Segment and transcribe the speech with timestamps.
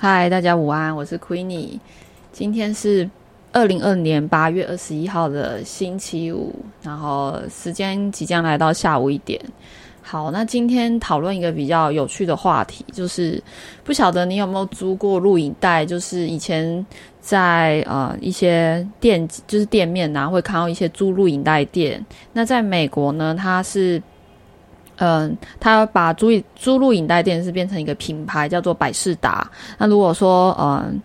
[0.00, 1.76] 嗨，大家午安，我是 Queenie。
[2.30, 3.10] 今天是
[3.50, 9.40] 二零二年八月二十一号的星期五，然后时间即将来到下午一点。
[10.00, 13.42] 好，那今天讨论一个比较有趣的话题，就是
[13.82, 15.84] 不晓得你有没有租过录影带？
[15.84, 16.86] 就是以前
[17.20, 22.06] 在呃一些店，就是店面呐，会看到一些租录影带店。
[22.32, 24.00] 那在美国呢，它是。
[25.00, 29.48] 嗯，他把租租录影带电视变成一个品牌，叫做百事达。
[29.78, 31.00] 那如果说，嗯，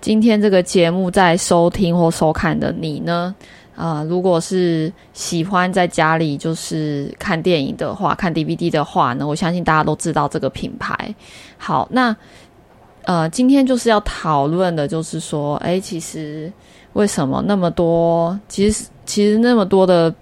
[0.00, 3.32] 今天这个节目在收听或收看的你呢，
[3.76, 11.14] 啊，如果是喜欢在家里就是看电影的话，看 DVD 的话呢，我相信大家都知道这个品牌。
[11.56, 12.14] 好，那
[13.04, 16.52] 呃，今天就是要讨论的，就是说，哎，其实
[16.94, 18.36] 为什么那么多？
[18.48, 20.12] 其实其实那么多的。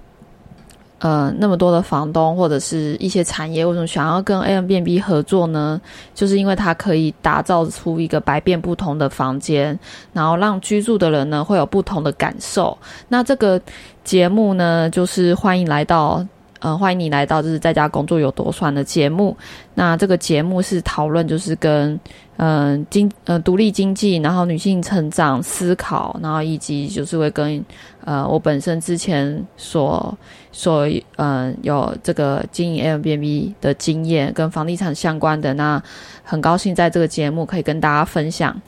[0.99, 5.81] 呃，那么多的房东或者是一些产业，为什么想要跟 a m b n b 合作呢？
[6.15, 9.79] 就是因为它可以打造出一个百变不同的房间，
[10.13, 12.77] 然后让居住的人呢会有不同的感受。
[13.09, 13.61] 那这个
[14.05, 16.27] 节目呢，就是欢迎来到。
[16.61, 19.37] 呃，欢迎你来到就是在家工作有多爽的节目。
[19.75, 21.99] 那这个节目是讨论就是跟
[22.39, 27.63] 嗯经呃独立经济，然后女性成长思考，然后以及就是会跟
[28.05, 30.17] 呃我本身之前所
[30.51, 35.53] 所嗯有这个经营 Airbnb 的经验跟房地产相关的。
[35.55, 35.83] 那
[36.23, 38.61] 很高兴在这个节目可以跟大家分享。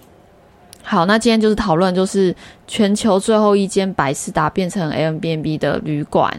[0.91, 2.35] 好，那今天就是讨论，就是
[2.67, 6.33] 全球最后一间百事达变成 Airbnb 的旅馆。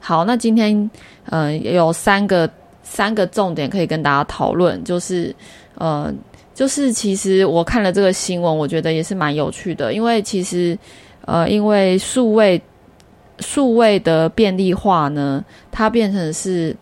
[0.00, 0.90] 好，那今天
[1.26, 2.50] 嗯有三个
[2.82, 5.32] 三个重点可以跟大家讨论，就是
[5.76, 6.12] 呃
[6.52, 10.76] 就是其实我看了这个新闻，我觉得也是蛮有趣的，因为其实
[11.26, 12.60] 呃因为数位
[13.38, 16.76] 数位的便利化呢，它变成是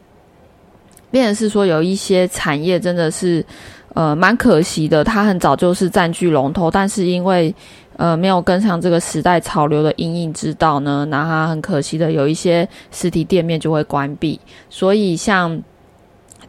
[1.11, 3.45] 变成是说有一些产业真的是。
[3.93, 7.53] 呃，蛮可惜的，它很早就是占据龙头，但是因为
[7.97, 14.41] 呃没有跟上这个时代潮流的阴影之道呢，那它很可惜的有一些实体店面就会关闭。
[14.69, 15.61] 所以像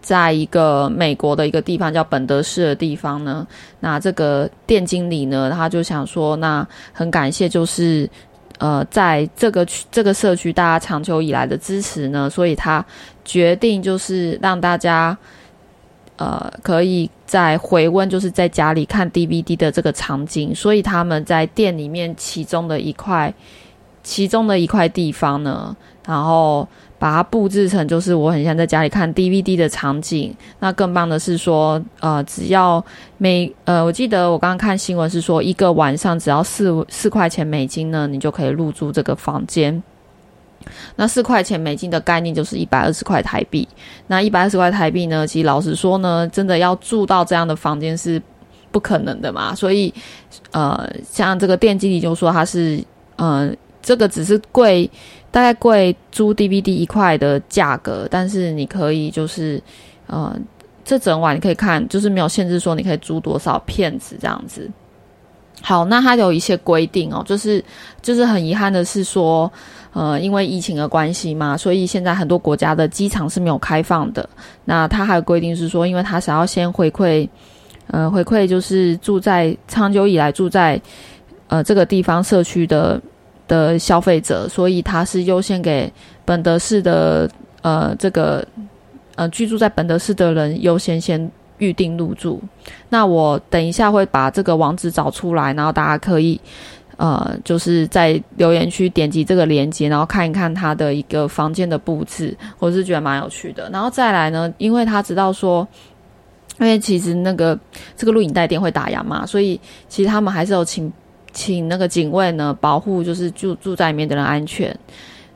[0.01, 3.45] 在一个美国的一个地方叫本德市的地方呢，
[3.79, 8.07] 那这个店经理呢，他就想说，那很感谢就是
[8.61, 12.85] 呃在这个区这个社区大家长久以来的支持呢，所以他
[13.25, 15.17] 决定就是让大家。
[16.17, 23.33] 呃，可以在回温，就是在家里看 DVD 的这个场景，所以他们在店里面其中的一块，
[24.03, 26.67] 其中的一块地方呢，然后
[27.01, 30.31] 把它布置成就是我很像在家里看 DVD 的场景。
[30.59, 32.83] 那更棒的是说，呃，只要
[33.17, 39.81] 每呃，我记得我刚刚看新闻是说，一个晚上只要四四块钱美金呢，你就可以入住这个房间。
[40.95, 43.67] 那四块钱美金的概念就是一百二十块台币。
[44.05, 45.25] 那一百二十块台币呢？
[45.25, 48.21] 其实老实说呢，真的要住到这样的房间是
[48.71, 49.55] 不可能的嘛。
[49.55, 49.91] 所以，
[50.51, 52.79] 呃，像这个店经理就说他是，
[53.15, 54.89] 嗯，这个只是贵，
[55.31, 59.61] 大概贵租 DVD 一块的价格，但是你可以就是，
[60.07, 60.35] 呃，
[60.83, 64.69] 这整晚你可以看，就是没有限制说你可以租多少片子这样子。
[65.61, 67.63] 好，那它有一些规定哦，就是
[68.01, 69.51] 就是很遗憾的是说。
[69.93, 74.29] 呃，因为疫情的关系嘛，所以现在很多国家的机场是没有开放的。
[74.63, 77.27] 那它还有规定是说，因为它想要先回馈，
[77.87, 80.81] 呃，回馈就是住在长久以来住在
[81.49, 83.01] 呃这个地方社区的
[83.51, 85.91] 的消费者，所以它是优先给
[86.23, 87.29] 本德市的
[87.61, 88.47] 呃这个
[89.15, 92.41] 呃居住在本德市的人优先先预定入住。
[92.87, 96.39] 那我等一下会把这个网址找出来，然后大家可以。
[96.97, 103.67] 呃，就是在留言区点击这个链接，然后看一看他的一个房间的布置，我是觉得蛮有趣的。
[103.73, 105.67] 然后再来呢，因为他知道说，
[106.59, 107.57] 因为其实那个
[107.97, 110.93] 这个录影带店会打烊嘛，所以其实他们还是有请
[111.33, 114.77] 请那个警卫呢保护，就是住住在里面的人安全。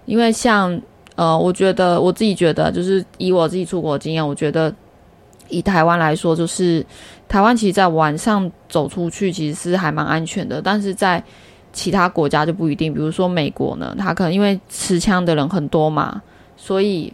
[0.06, 0.79] 因为像
[1.16, 4.73] 呃，我觉得我自己觉得，就是以我自己出国经验，我觉得
[5.47, 6.85] 以台湾来说，就是
[7.28, 11.23] 台湾其实，在晚上走出去其实是还蛮安全的，但是在
[11.72, 16.22] 其他国家就不一定，比如说美国呢，他可能因为持枪的人很多嘛，
[16.58, 17.11] 所以，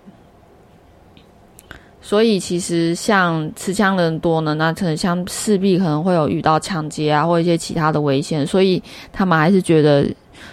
[2.11, 10.05] 所以其实像持枪人多呢，那可能像势必可能会有遇到抢劫啊，或一些其他的危险，所以他们还是觉得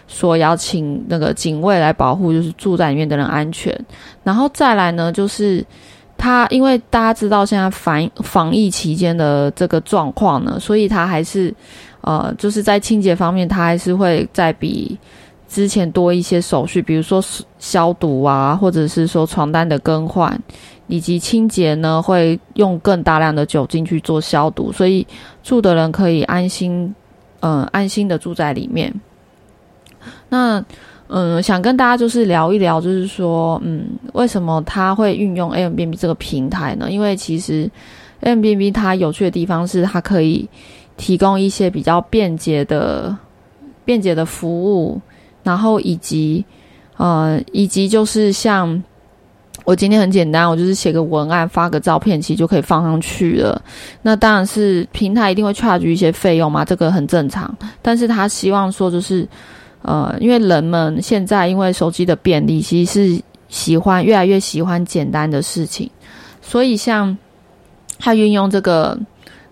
[0.07, 3.77] 说要请那个警卫来保护，就是住在里面的人安全。
[4.23, 5.67] 然后再来呢，就是
[6.17, 11.53] 他因为大家知道现在防防疫期间的这个状况呢，所以他还是。
[12.03, 14.97] 呃，就是在清洁方面，他还是会再比
[15.49, 17.23] 之前多一些手续，比如说
[17.59, 20.41] 消毒啊，或者是说床单的更换，
[20.89, 25.07] 以及清洁呢，会用更大量的酒精去做消毒，所以
[25.43, 26.93] 住的人可以安心，
[27.41, 28.93] 嗯，安心的住在里面。
[30.29, 30.65] 那，
[31.09, 36.91] 嗯，想跟大家就是聊一聊，就是说，嗯，为什么他会运用 a m b n b 这个平台呢？
[36.91, 37.71] 因为其实
[38.21, 40.49] a m b n b 它有趣的地方是，它可以
[40.97, 43.17] 提供一些比较便捷的、
[43.85, 45.01] 便捷的服务，
[45.43, 46.45] 然后以及，
[46.97, 48.83] 呃，以及就是像
[49.69, 53.61] 我今天很简单，我就是写个文案，发个照片，其实就可以放上去了。
[54.01, 57.55] 那当然是平台一定会 charge 一些费用嘛，这个很正常。
[57.83, 59.29] 但是他希望说就是。
[59.83, 65.89] 呃，因为人们现在因为手机的便利，其实是喜欢越来越喜欢简单的事情，
[66.43, 67.17] 所以像
[67.97, 68.99] 他运用这个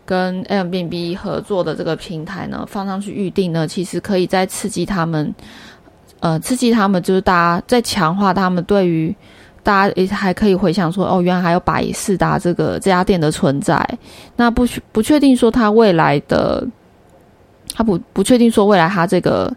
[0.04, 5.32] 跟 Airbnb 合作的这个平台呢，放上去预定呢，其实可以再刺激他们，
[6.18, 9.14] 呃，刺激他们就是大家在强化他们对于
[9.66, 13.76] 大家也还可以回想说，哦，原来还有百事达这个这家店的存在，
[14.36, 16.64] 那不不确定说他未来的，
[17.74, 19.52] 他不不确定说未来他这个。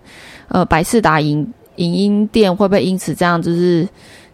[0.51, 3.88] 呃，百事达影影音店会不会因此这样，就是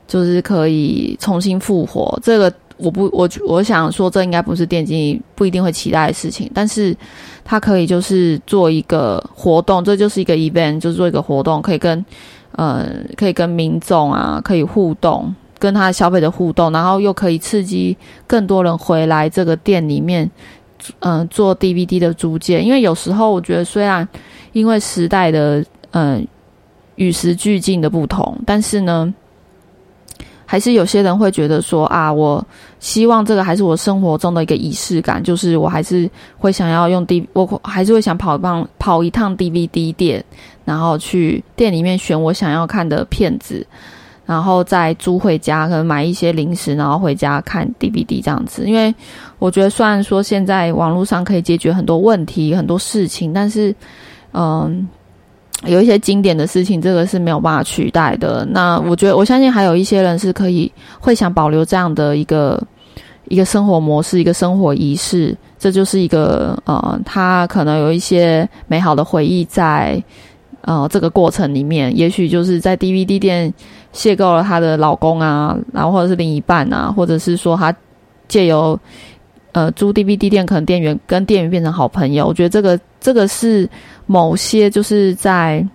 [0.07, 2.17] 就是可以重新复活？
[2.23, 6.95] 这个我不我我想说，这应该不是电竞不一定会期待的事情，但是
[7.43, 12.05] 它可以就是做一个活动，这就是一个 event，就是做一个活动，可以跟
[12.53, 12.87] 呃
[13.17, 17.97] 可以跟民众啊可以互动，跟他消费者互动，然后又可以刺激
[18.27, 20.29] 更多人回来这个店里面，
[20.99, 22.61] 嗯，做 DVD 的租借。
[22.61, 24.07] 因为有时候我觉得，虽然
[24.53, 26.27] 因为时代的嗯，
[26.97, 29.11] 与时俱进的不同，但是呢，
[30.45, 32.45] 还是有些人会觉得说啊，我
[32.79, 36.07] 希望这个还是我生活中的一个仪式感，就是我还是
[36.37, 40.23] 会想要用 D，我还是会想跑一趟跑一趟 DVD 店，
[40.63, 43.65] 然后去店里面选我想要看的片子，
[44.25, 48.65] 然后再租回家，可能买一些零食，然后回家看 DVD 这样子。
[48.65, 48.93] 因为
[49.39, 53.73] 我觉得，虽然说现在网络上可以解决很多问题、很多事情，但是，
[54.33, 54.87] 嗯。
[55.65, 58.45] 有一些经典的事情，这个是没有办法取代的。
[58.51, 62.61] 那我觉得，我相信还有一些人是可以会想保留这样的一个
[63.29, 65.35] 一个生活模式，一个生活仪式。
[65.57, 70.03] 这就是一个呃，他可能有一些美好的回忆在
[70.61, 71.97] 呃这个过程里面。
[71.97, 73.51] 也许就是在 DVD 店
[73.95, 77.73] 邂逅了她的老公啊，然后或者是另一半啊，或者是说他
[78.27, 78.77] 借由
[79.53, 82.27] 呃租 DVD 店，可能店员跟店员变成好朋友。
[82.27, 83.67] 我觉得这个这个是。
[84.07, 85.67] 某些就是在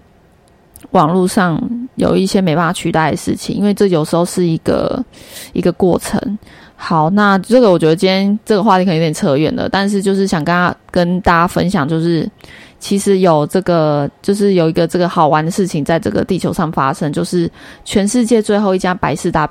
[0.93, 1.61] 网络上
[1.97, 5.05] 有一些没办法取代的事情，因为这有时候是一个
[5.53, 6.39] 一个过程。
[6.77, 12.31] 好，那这个我觉得今天这个话题可能有点扯远了，但是就是想跟大跟大家分享，就是
[12.81, 17.49] 其实有这个，就是有一个这个好玩的事情在这个地球上发生，就是
[17.85, 19.47] 全世界最后一家百事达